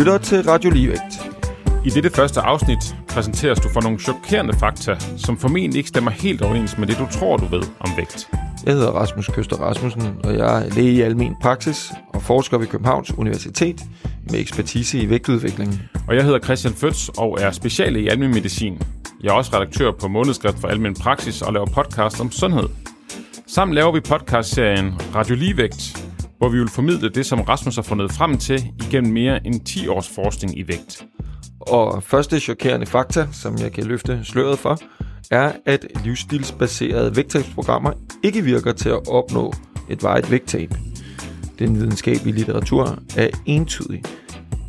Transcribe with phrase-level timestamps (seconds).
[0.00, 1.30] Lytter til Radio Ligevægt.
[1.86, 6.42] I dette første afsnit præsenteres du for nogle chokerende fakta, som formentlig ikke stemmer helt
[6.42, 8.28] overens med det, du tror, du ved om vægt.
[8.66, 12.66] Jeg hedder Rasmus Køster Rasmussen, og jeg er læge i almen praksis og forsker ved
[12.66, 13.80] Københavns Universitet
[14.30, 15.82] med ekspertise i vægtudvikling.
[16.08, 18.82] Og jeg hedder Christian Føds og er speciallæge i almen medicin.
[19.22, 22.68] Jeg er også redaktør på Månedskrift for Almen Praksis og laver podcast om sundhed.
[23.46, 26.09] Sammen laver vi podcastserien Radio Ligevægt,
[26.40, 29.88] hvor vi vil formidle det, som Rasmus har fundet frem til igennem mere end 10
[29.88, 31.04] års forskning i vægt.
[31.60, 34.78] Og første chokerende fakta, som jeg kan løfte sløret for,
[35.30, 39.52] er, at livsstilsbaserede vægttabsprogrammer ikke virker til at opnå
[39.88, 40.74] et vejet vægttab.
[41.58, 44.02] Den videnskabelige litteratur er entydig.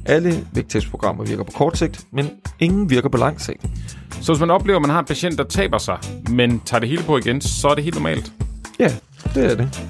[0.06, 3.66] Alle vægttabsprogrammer virker på kort sigt, men ingen virker på lang sigt.
[4.22, 5.98] Så hvis man oplever, at man har en patient, der taber sig,
[6.30, 8.32] men tager det hele på igen, så er det helt normalt.
[8.80, 8.92] Ja,
[9.36, 9.82] det er det.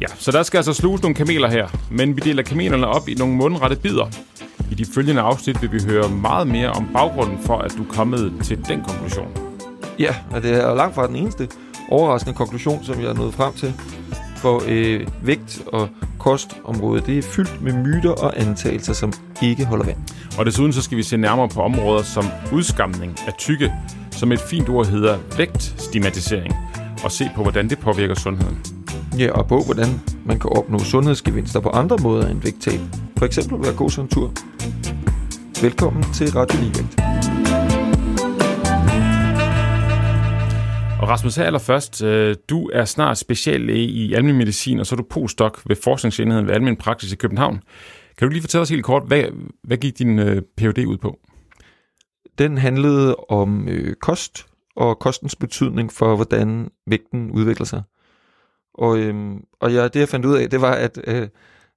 [0.00, 3.14] Ja, så der skal altså sluges nogle kameler her, men vi deler kamelerne op i
[3.14, 4.06] nogle mundrette bidder.
[4.70, 7.88] I de følgende afsnit vil vi høre meget mere om baggrunden for, at du er
[7.88, 9.28] kommet til den konklusion.
[9.98, 11.48] Ja, og det er langt fra den eneste
[11.90, 13.74] overraskende konklusion, som jeg er nået frem til.
[14.36, 19.84] For øh, vægt- og kostområdet, det er fyldt med myter og antagelser, som ikke holder
[19.84, 19.98] vand.
[20.38, 23.72] Og desuden så skal vi se nærmere på områder som udskamning af tykke,
[24.10, 26.54] som et fint ord hedder vægtstigmatisering,
[27.04, 28.83] og se på, hvordan det påvirker sundheden.
[29.18, 29.86] Ja, og på, hvordan
[30.26, 32.80] man kan opnå sundhedsgevinster på andre måder end vægttab.
[33.18, 34.32] For eksempel ved at gå sådan en tur.
[35.62, 36.94] Velkommen til Radio Ligevægt.
[41.02, 44.96] Og Rasmus, her allerførst, øh, du er snart speciallæge i almen medicin, og så er
[44.96, 47.60] du postdoc ved Forskningsenheden ved Almen Praksis i København.
[48.18, 49.24] Kan du lige fortælle os helt kort, hvad,
[49.64, 50.86] hvad gik din øh, Ph.D.
[50.86, 51.18] ud på?
[52.38, 54.46] Den handlede om øh, kost
[54.76, 57.82] og kostens betydning for, hvordan vægten udvikler sig.
[58.74, 61.28] Og, øhm, og ja, det jeg fandt ud af, det var, at, øh,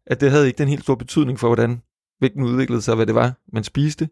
[0.07, 1.81] at det havde ikke den helt store betydning for, hvordan
[2.21, 4.09] vægten udviklede sig, hvad det var, man spiste.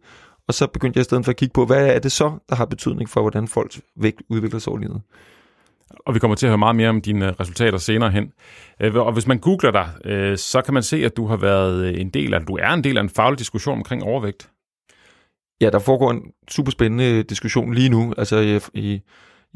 [0.47, 2.55] Og så begyndte jeg i stedet for at kigge på, hvad er det så, der
[2.55, 5.01] har betydning for, hvordan folks vægt udvikler sig over livet.
[6.05, 8.31] Og vi kommer til at høre meget mere om dine resultater senere hen.
[8.81, 12.01] Øh, Og hvis man googler dig, øh, så kan man se, at du har været
[12.01, 14.49] en del af, du er en del af en faglig diskussion omkring overvægt.
[15.61, 19.01] Ja, der foregår en super spændende diskussion lige nu, altså i, i,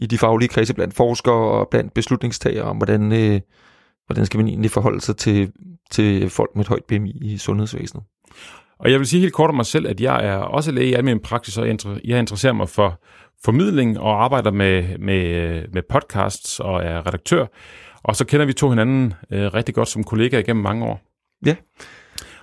[0.02, 3.42] i de faglige kredse blandt forskere og blandt beslutningstagere om, hvordan, øh,
[4.06, 5.52] hvordan skal man egentlig forholde sig til,
[5.92, 8.04] til folk med et højt BMI i sundhedsvæsenet.
[8.80, 10.94] Og jeg vil sige helt kort om mig selv, at jeg er også læge i
[10.94, 11.68] almen praksis, og
[12.04, 13.02] jeg interesserer mig for
[13.44, 17.46] formidling og arbejder med, med, med podcasts og er redaktør.
[18.04, 21.02] Og så kender vi to hinanden øh, rigtig godt som kollegaer igennem mange år.
[21.46, 21.56] Ja.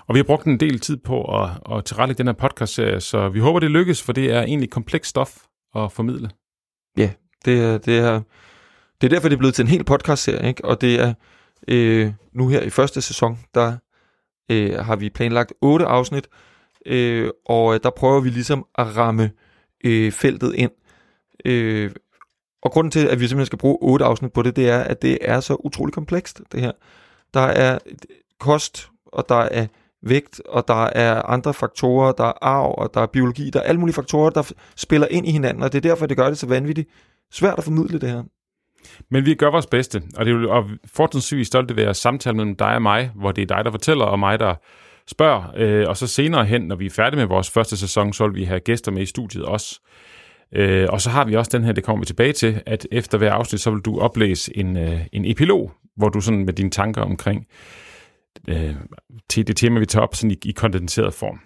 [0.07, 3.29] Og vi har brugt en del tid på at, at tilrettelægge den her podcast-serie, så
[3.29, 5.37] vi håber, det lykkes, for det er egentlig komplekst stof
[5.75, 6.31] at formidle.
[6.97, 7.11] Ja,
[7.47, 8.21] det er, det er,
[9.01, 10.65] det er derfor, det er blevet til en hel podcast-serie, ikke?
[10.65, 11.15] og det er
[11.69, 13.77] øh, nu her i første sæson, der
[14.51, 16.29] øh, har vi planlagt otte afsnit,
[16.87, 19.31] øh, og øh, der prøver vi ligesom at ramme
[19.85, 20.71] øh, feltet ind.
[21.45, 21.91] Øh,
[22.63, 25.03] og grunden til, at vi simpelthen skal bruge otte afsnit på det, det er, at
[25.03, 26.73] det er så utrolig komplekst, det her.
[27.35, 27.79] Der er
[28.41, 29.67] kost, og der er
[30.03, 33.65] vægt, og der er andre faktorer, der er arv, og der er biologi, der er
[33.65, 36.39] alle mulige faktorer, der spiller ind i hinanden, og det er derfor, det gør det
[36.39, 36.89] så vanvittigt
[37.33, 38.23] svært at formidle det her.
[39.11, 40.65] Men vi gør vores bedste, og det vil og
[40.95, 44.19] fortrinsvis stolt ved samtale mellem dig og mig, hvor det er dig, der fortæller, og
[44.19, 44.55] mig, der
[45.07, 45.53] spørger.
[45.57, 48.35] Øh, og så senere hen, når vi er færdige med vores første sæson, så vil
[48.35, 49.81] vi have gæster med i studiet også.
[50.55, 53.19] Øh, og så har vi også den her, det kommer vi tilbage til, at efter
[53.19, 56.71] hver afsnit, så vil du oplæse en, øh, en epilog, hvor du sådan med dine
[56.71, 57.47] tanker omkring
[58.49, 58.75] øh,
[59.31, 61.41] til det tema, vi tager op sådan i, i kondenseret form.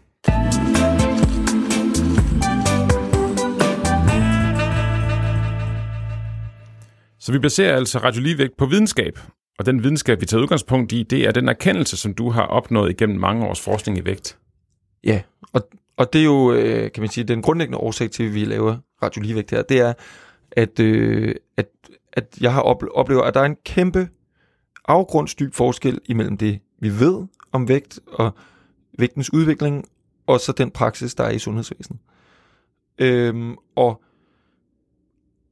[7.21, 9.19] Så vi baserer altså Radio Ligevægt på videnskab,
[9.59, 12.91] og den videnskab, vi tager udgangspunkt i, det er den erkendelse, som du har opnået
[12.91, 14.39] igennem mange års forskning i vægt.
[15.05, 15.23] Ja,
[15.53, 18.45] og, og det er jo, øh, kan man sige, den grundlæggende årsag til, at vi
[18.45, 19.93] laver Radio Ligevægt her, det er,
[20.53, 21.67] at, øh, at,
[22.13, 24.09] at jeg har ople- oplevet, at der er en kæmpe
[24.89, 28.35] afgrundsdyb forskel imellem det, vi ved om vægt og
[28.99, 29.85] vægtens udvikling,
[30.27, 32.01] og så den praksis, der er i sundhedsvæsenet.
[32.99, 34.03] Øhm, og,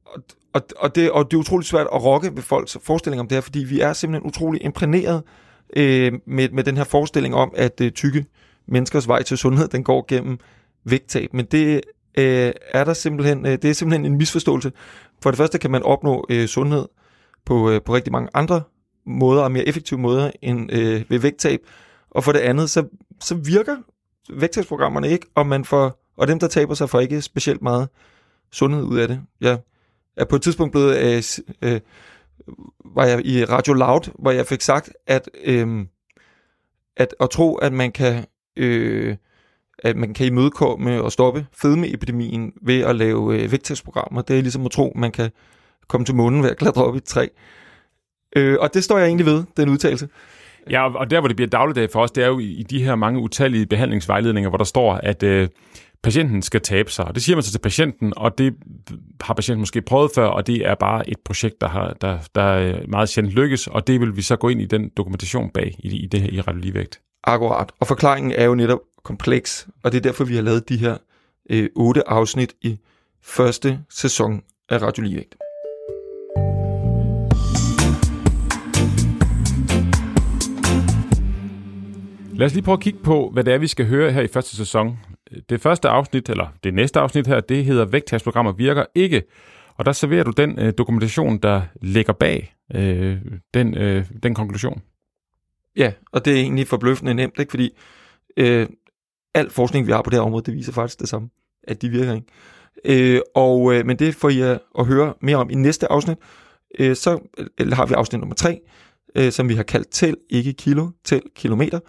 [0.05, 0.23] og,
[0.53, 3.35] og, og, det, og det er utroligt svært at rokke ved folks forestilling om det
[3.35, 5.23] her, fordi vi er simpelthen utrolig imprægneret
[5.75, 8.25] øh, med, med den her forestilling om, at øh, tykke
[8.67, 10.39] menneskers vej til sundhed, den går gennem
[10.83, 11.33] vægttab.
[11.33, 11.81] Men det
[12.17, 14.71] øh, er der simpelthen, øh, det er simpelthen en misforståelse.
[15.23, 16.85] For det første kan man opnå øh, sundhed
[17.45, 18.61] på, øh, på rigtig mange andre
[19.05, 21.59] måder og mere effektive måder end øh, ved vægttab.
[22.11, 22.83] Og for det andet, så,
[23.21, 23.77] så virker
[24.33, 27.89] vægttabsprogrammerne ikke, og, man får, og dem, der taber sig, får ikke specielt meget
[28.51, 29.21] sundhed ud af det.
[29.41, 29.57] Jeg
[30.19, 31.79] er på et tidspunkt blevet, øh, øh,
[32.85, 35.85] var jeg i Radio Loud, hvor jeg fik sagt, at, øh,
[36.97, 38.25] at at tro, at man kan
[38.57, 39.15] øh,
[39.83, 44.21] at man kan imødekomme og stoppe fedmeepidemien ved at lave øh, vægttestprogrammer.
[44.21, 45.31] Det er ligesom at tro, man kan
[45.87, 47.27] komme til månen ved at klatre op i et træ.
[48.35, 50.09] Øh, og det står jeg egentlig ved, den udtalelse.
[50.69, 52.95] Ja, og der hvor det bliver dagligdag for os, det er jo i de her
[52.95, 55.47] mange utallige behandlingsvejledninger, hvor der står, at øh,
[56.03, 57.11] patienten skal tabe sig.
[57.15, 58.55] Det siger man så til patienten, og det
[59.21, 62.79] har patienten måske prøvet før, og det er bare et projekt, der, har, der, der
[62.87, 65.97] meget sjældent lykkes, og det vil vi så gå ind i den dokumentation bag i,
[65.97, 67.01] i det her i radioligvægt.
[67.23, 67.71] Akkurat.
[67.79, 70.97] Og forklaringen er jo netop kompleks, og det er derfor, vi har lavet de her
[71.49, 72.77] øh, otte afsnit i
[73.23, 75.35] første sæson af Radio Ligevægt.
[82.33, 84.27] Lad os lige prøve at kigge på, hvad det er, vi skal høre her i
[84.27, 84.97] første sæson.
[85.49, 89.23] Det første afsnit, eller det næste afsnit her, det hedder Vægttabsprogrammer virker ikke.
[89.75, 93.17] Og der serverer du den øh, dokumentation, der ligger bag øh,
[93.53, 94.81] den, øh, den konklusion.
[95.75, 97.49] Ja, og det er egentlig forbløffende nemt, ikke?
[97.49, 97.77] fordi
[98.37, 98.67] øh,
[99.33, 101.29] al forskning, vi har på det her område, det viser faktisk det samme,
[101.63, 102.27] at de virker ikke.
[102.85, 106.17] Øh, og, øh, men det får I at, at høre mere om i næste afsnit.
[106.79, 107.19] Øh, så
[107.57, 108.59] eller har vi afsnit nummer 3,
[109.15, 111.79] øh, som vi har kaldt Tæl, ikke kilo, tæl kilometer.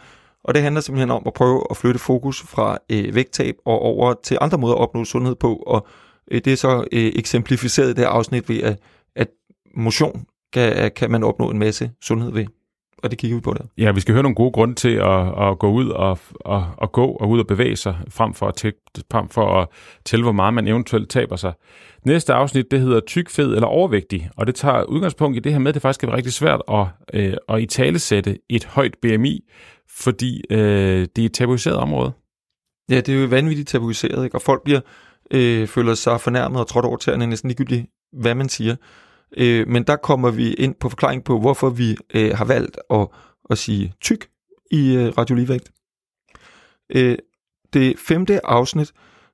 [0.45, 4.15] Og det handler simpelthen om at prøve at flytte fokus fra øh, vægttab og over
[4.23, 5.57] til andre måder at opnå sundhed på.
[5.57, 5.87] Og
[6.31, 8.79] øh, det er så øh, eksemplificeret i det her afsnit ved, at,
[9.17, 9.29] at
[9.75, 12.47] motion kan, kan man opnå en masse sundhed ved
[13.03, 13.65] og det kigger vi på der.
[13.79, 16.93] Ja, vi skal høre nogle gode grunde til at, at gå ud og, og, og
[16.93, 18.71] gå og ud og bevæge sig, frem for, at tæ,
[19.13, 19.69] frem for at
[20.05, 21.53] tælle, hvor meget man eventuelt taber sig.
[22.05, 25.59] Næste afsnit, det hedder tyk, fed eller overvægtig, og det tager udgangspunkt i det her
[25.59, 29.41] med, at det faktisk er rigtig svært at, øh, at i talesætte et højt BMI,
[29.99, 32.13] fordi øh, det er et tabuiseret område.
[32.91, 34.37] Ja, det er jo vanvittigt tabuiseret, ikke?
[34.37, 34.81] og folk bliver,
[35.31, 38.77] øh, føler sig fornærmet og trådt over tæerne, næsten ligegyldigt, hvad man siger.
[39.37, 43.09] Øh, men der kommer vi ind på forklaring på, hvorfor vi øh, har valgt at,
[43.51, 44.29] at sige tyk
[44.71, 45.71] i øh, Radio Ligevægt.
[46.95, 47.19] Øh,
[47.73, 48.93] det femte afsnit,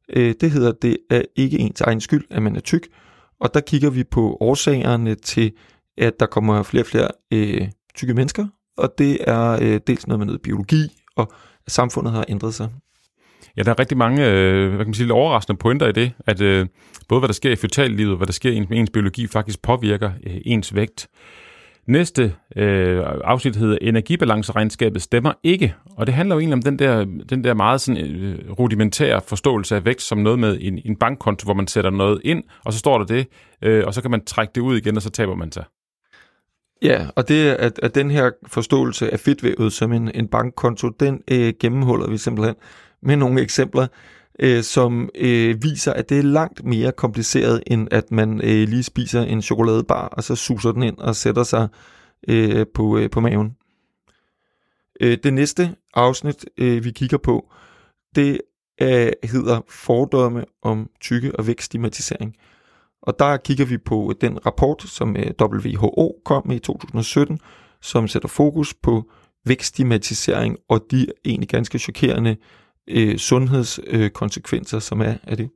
[0.08, 2.88] øh, det hedder, det er ikke ens egen skyld, at man er tyk.
[3.40, 5.52] Og der kigger vi på årsagerne til,
[5.99, 8.46] at der kommer flere og flere øh, tykke mennesker.
[8.76, 11.32] Og det er øh, dels noget med noget biologi, og
[11.69, 12.70] samfundet har ændret sig.
[13.56, 16.41] Ja, der er rigtig mange øh, hvad kan man sige, overraskende pointer i det, at
[16.41, 16.67] øh,
[17.08, 20.11] både hvad der sker i fetallivet og hvad der sker i ens biologi faktisk påvirker
[20.26, 21.08] øh, ens vægt.
[21.87, 27.05] Næste øh, afsnit hedder Energibalanceregnskabet stemmer ikke, og det handler jo egentlig om den der,
[27.31, 31.44] den der meget sådan, øh, rudimentære forståelse af vægt som noget med en, en bankkonto,
[31.44, 33.26] hvor man sætter noget ind, og så står der det,
[33.62, 35.64] øh, og så kan man trække det ud igen, og så taber man sig.
[36.82, 40.88] Ja, og det er, at, at den her forståelse af fedtvævet som en, en bankkonto,
[40.88, 42.55] den øh, gennemholder vi simpelthen
[43.06, 43.87] med nogle eksempler,
[44.38, 48.82] øh, som øh, viser, at det er langt mere kompliceret, end at man øh, lige
[48.82, 51.69] spiser en chokoladebar, og så suser den ind og sætter sig
[52.29, 53.56] øh, på, øh, på maven.
[55.00, 57.53] Øh, det næste afsnit, øh, vi kigger på,
[58.14, 58.41] det
[58.82, 62.37] øh, hedder Fordomme om tykke og vækststigmatisering.
[63.02, 67.41] Og der kigger vi på den rapport, som øh, WHO kom med i 2017,
[67.82, 69.11] som sætter fokus på
[69.44, 72.37] vækststigmatisering og de egentlig ganske chokerende
[72.88, 75.50] øh, sundhedskonsekvenser, øh, som er af det.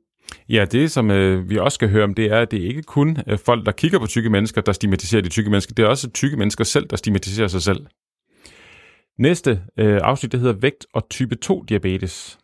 [0.49, 2.83] Ja, det som øh, vi også skal høre om, det er, at det er ikke
[2.83, 5.73] kun øh, folk, der kigger på tykke mennesker, der stigmatiserer de tykke mennesker.
[5.73, 7.85] Det er også tykke mennesker selv, der stigmatiserer sig selv.
[9.19, 12.39] Næste øh, afsnit, det hedder vægt og type 2 diabetes.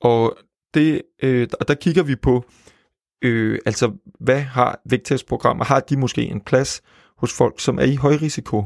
[0.00, 0.36] Og
[0.74, 2.44] det, øh, der kigger vi på,
[3.22, 6.82] øh, altså hvad har vægttestprogrammer, har de måske en plads
[7.16, 8.64] hos folk, som er i høj risiko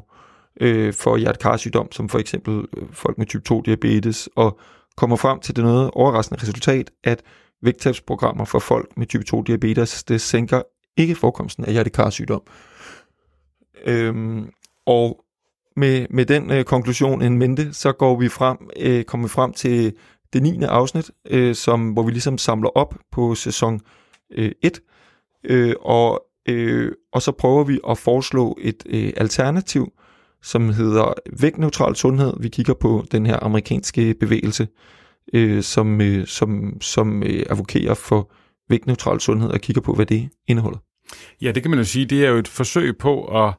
[0.61, 4.61] øh, for hjertekarsygdom, som for eksempel øh, folk med type 2 diabetes, og
[4.99, 7.23] kommer frem til det noget overraskende resultat, at
[7.62, 10.62] vægttabsprogrammer for folk med type 2 diabetes, det sænker
[10.97, 12.43] ikke forekomsten af hjertekarsygdom.
[13.85, 14.49] Øhm,
[14.87, 15.25] og
[15.76, 19.52] med, med den øh, konklusion en mente, så går vi frem, øh, kommer vi frem
[19.52, 19.95] til
[20.33, 20.62] det 9.
[20.62, 23.81] afsnit, øh, som, hvor vi ligesom samler op på sæson
[24.33, 24.81] øh, 1,
[25.45, 29.93] øh, og, øh, og så prøver vi at foreslå et øh, alternativ,
[30.42, 32.33] som hedder Vægtneutral Sundhed.
[32.40, 34.68] Vi kigger på den her amerikanske bevægelse,
[35.35, 38.33] øh, som, øh, som, som øh, advokerer for
[38.68, 40.78] vægtneutral sundhed og kigger på, hvad det indeholder.
[41.42, 42.07] Ja, det kan man jo sige.
[42.07, 43.54] Det er jo et forsøg på at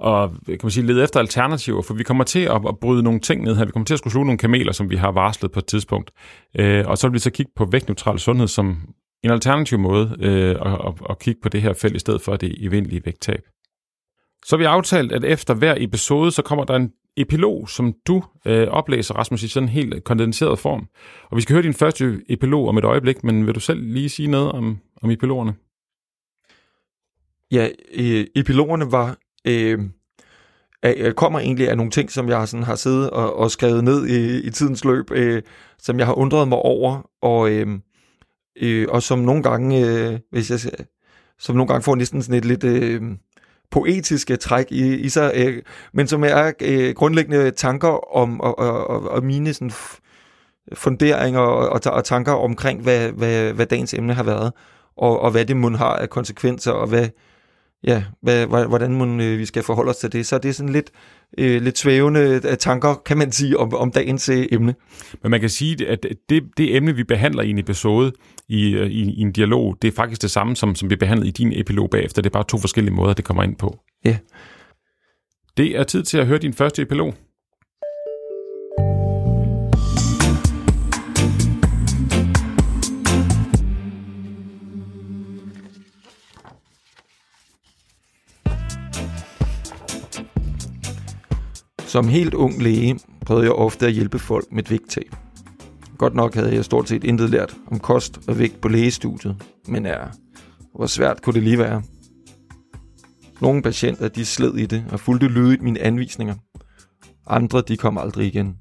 [0.00, 3.20] og kan man sige, lede efter alternativer, for vi kommer til at, at bryde nogle
[3.20, 3.64] ting ned her.
[3.64, 6.10] Vi kommer til at skulle sluge nogle kameler, som vi har varslet på et tidspunkt.
[6.58, 8.78] Øh, og så vil vi så kigge på vægtneutral sundhed som
[9.24, 12.36] en alternativ måde øh, at, at, at kigge på det her felt, i stedet for
[12.36, 13.40] det eventlige vægttab.
[14.44, 18.22] Så har vi aftalt, at efter hver episode, så kommer der en epilog, som du
[18.46, 20.88] øh, oplæser, Rasmus, i sådan en helt kondenseret form.
[21.30, 24.08] Og vi skal høre din første epilog om et øjeblik, men vil du selv lige
[24.08, 25.54] sige noget om, om epilogerne?
[27.52, 29.16] Ja, øh, epilogerne var...
[29.44, 29.78] Øh,
[30.82, 34.06] er, kommer egentlig af nogle ting, som jeg sådan har siddet og, og skrevet ned
[34.06, 35.42] i, i tidens løb, øh,
[35.78, 37.78] som jeg har undret mig over, og, øh,
[38.62, 40.60] øh, og som nogle gange, øh, hvis jeg
[41.38, 43.02] som nogle gange får næsten sådan et lidt øh,
[43.70, 45.62] poetiske træk i, i sig, øh,
[45.92, 49.72] men som er øh, grundlæggende tanker om og, og, og, mine sådan
[50.74, 54.52] funderinger og, og, og tanker omkring, hvad, hvad, hvad dagens emne har været,
[54.96, 57.08] og, og hvad det mund har af konsekvenser, og hvad,
[57.84, 60.26] ja, hvad, hvordan mun, øh, vi skal forholde os til det.
[60.26, 60.90] Så det er sådan lidt,
[61.38, 64.74] øh, lidt svævende øh, tanker, kan man sige, om, om dagens øh, emne.
[65.22, 68.12] Men man kan sige, at det, det emne, vi behandler i en episode,
[68.48, 71.28] i, øh, i, i en dialog, det er faktisk det samme, som, som vi behandlede
[71.28, 72.22] i din epilog bagefter.
[72.22, 73.78] Det er bare to forskellige måder, det kommer ind på.
[74.04, 74.18] Ja.
[75.56, 77.14] Det er tid til at høre din første epilog.
[91.90, 95.16] Som helt ung læge prøvede jeg ofte at hjælpe folk med et vægttab.
[95.98, 99.36] Godt nok havde jeg stort set intet lært om kost og vægt på lægestudiet,
[99.68, 100.08] men er,
[100.74, 101.82] hvor svært kunne det lige være?
[103.40, 106.34] Nogle patienter, de sled i det og fulgte lydigt mine anvisninger.
[107.26, 108.56] Andre, de kom aldrig igen.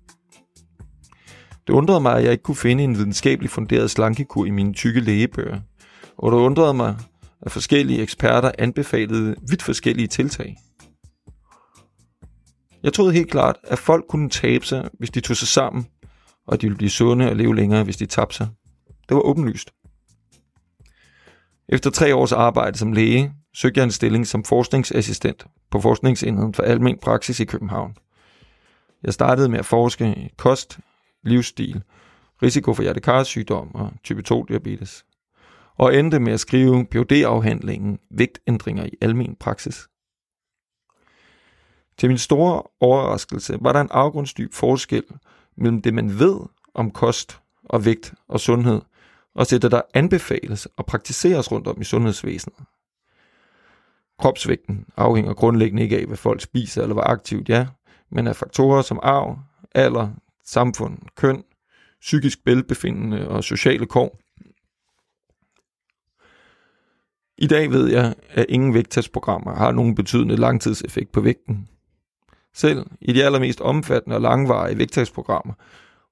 [1.68, 5.00] Det undrede mig, at jeg ikke kunne finde en videnskabelig funderet slankekur i mine tykke
[5.00, 5.60] lægebøger.
[6.18, 6.96] Og det undrede mig,
[7.42, 10.56] at forskellige eksperter anbefalede vidt forskellige tiltag.
[12.84, 15.88] Jeg troede helt klart, at folk kunne tabe sig, hvis de tog sig sammen,
[16.48, 18.48] og at de ville blive sunde og leve længere, hvis de tabte sig.
[19.10, 19.74] Det var åbenlyst.
[21.70, 26.64] Efter tre års arbejde som læge, søgte jeg en stilling som forskningsassistent på Forskningsenheden for
[26.64, 27.96] Almen Praksis i København.
[29.04, 30.80] Jeg startede med at forske i kost,
[31.24, 31.84] livsstil,
[32.44, 35.06] risiko for hjertekarsygdom og type 2 diabetes,
[35.78, 39.88] og endte med at skrive PhD-afhandlingen Vægtændringer i almen praksis.
[42.00, 45.04] Til min store overraskelse var der en afgrundsdyb forskel
[45.58, 46.40] mellem det, man ved
[46.74, 48.82] om kost og vægt og sundhed,
[49.36, 52.60] og det, der anbefales og praktiseres rundt om i sundhedsvæsenet.
[54.20, 57.68] Kropsvægten afhænger grundlæggende ikke af, hvad folk spiser eller hvor aktivt ja,
[58.12, 59.40] men af faktorer som arv,
[59.76, 60.10] alder,
[60.46, 61.44] samfund, køn,
[62.02, 64.20] psykisk velbefindende og sociale kår.
[67.38, 71.68] I dag ved jeg, at ingen vægttabsprogrammer har nogen betydende langtidseffekt på vægten,
[72.54, 75.54] selv i de allermest omfattende og langvarige vægttabsprogrammer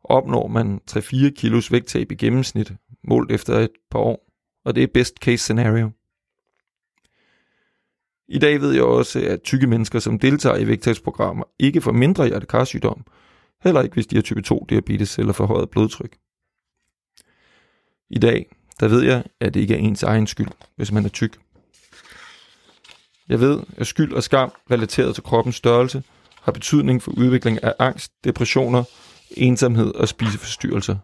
[0.10, 4.29] opnår man 3-4 kilos vægttab i gennemsnit, målt efter et par år,
[4.65, 5.91] og det er best case scenario.
[8.27, 12.27] I dag ved jeg også, at tykke mennesker, som deltager i vægttabsprogrammer, ikke får mindre
[12.27, 13.06] hjertekarsygdom,
[13.63, 16.17] heller ikke hvis de har type 2 diabetes eller forhøjet blodtryk.
[18.10, 21.10] I dag, der ved jeg, at det ikke er ens egen skyld, hvis man er
[21.10, 21.38] tyk.
[23.29, 26.03] Jeg ved, at skyld og skam relateret til kroppens størrelse–
[26.48, 28.84] har betydning for udvikling af angst, depressioner,
[29.32, 30.98] ensomhed og spiseforstyrrelser.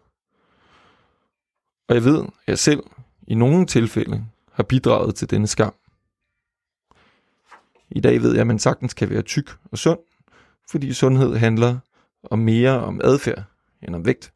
[1.88, 2.83] Og jeg ved, at jeg selv
[3.27, 5.73] i nogle tilfælde har bidraget til denne skam.
[7.91, 10.00] I dag ved jeg, at man sagtens kan være tyk og sund,
[10.69, 11.79] fordi sundhed handler
[12.23, 13.43] om mere om adfærd
[13.81, 14.33] end om vægt.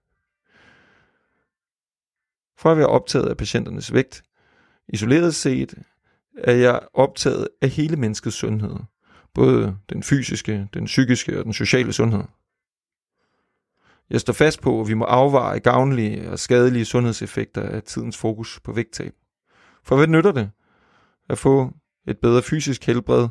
[2.58, 4.24] For at være optaget af patienternes vægt,
[4.90, 5.74] isoleret set,
[6.38, 8.76] er jeg optaget af hele menneskets sundhed–
[9.34, 12.24] både den fysiske, den psykiske og den sociale sundhed.
[14.10, 18.60] Jeg står fast på, at vi må afveje gavnlige og skadelige sundhedseffekter af tidens fokus
[18.64, 19.14] på vægttab.
[19.84, 20.50] For hvad nytter det
[21.30, 21.74] at få
[22.08, 23.28] et bedre fysisk helbred,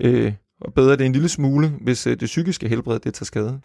[0.00, 3.60] øh, og bedre det en lille smule, hvis øh, det psykiske helbred det tager skade?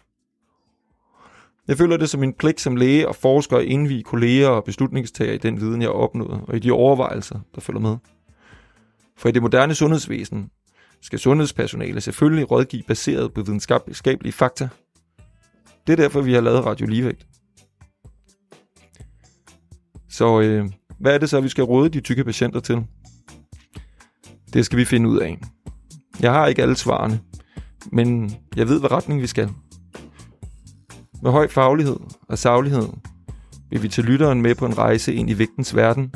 [1.68, 5.32] Jeg føler det som en pligt som læge og forsker at indvige kolleger og beslutningstager
[5.32, 7.96] i den viden, jeg har opnået, og i de overvejelser, der følger med.
[9.16, 10.50] For i det moderne sundhedsvæsen
[11.06, 14.68] skal sundhedspersonale selvfølgelig rådgive baseret på videnskabelige fakta.
[15.86, 17.26] Det er derfor, vi har lavet Radio Ligevægt.
[20.08, 22.84] Så øh, hvad er det så, vi skal råde de tykke patienter til?
[24.52, 25.38] Det skal vi finde ud af.
[26.20, 27.20] Jeg har ikke alle svarene,
[27.92, 29.50] men jeg ved, hvad retning vi skal.
[31.22, 31.96] Med høj faglighed
[32.28, 32.88] og saglighed
[33.70, 36.14] vil vi tage lytteren med på en rejse ind i vægtens verden.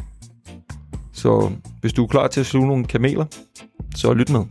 [1.13, 3.27] Så hvis du er klar til at sluge nogle kameler,
[3.95, 4.45] så lyt med.